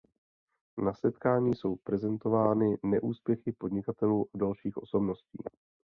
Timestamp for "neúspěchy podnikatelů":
2.83-4.25